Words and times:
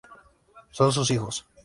Son 0.71 0.91
sus 0.93 1.11
hijos. 1.11 1.45